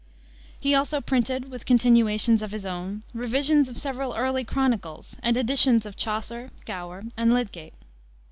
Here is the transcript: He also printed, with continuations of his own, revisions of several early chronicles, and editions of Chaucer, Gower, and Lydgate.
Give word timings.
He 0.59 0.73
also 0.73 0.99
printed, 0.99 1.51
with 1.51 1.67
continuations 1.67 2.41
of 2.41 2.51
his 2.51 2.65
own, 2.65 3.03
revisions 3.13 3.69
of 3.69 3.77
several 3.77 4.15
early 4.15 4.43
chronicles, 4.43 5.15
and 5.21 5.37
editions 5.37 5.85
of 5.85 5.95
Chaucer, 5.95 6.49
Gower, 6.65 7.03
and 7.15 7.31
Lydgate. 7.35 7.75